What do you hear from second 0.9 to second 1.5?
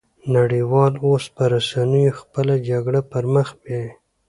اوس په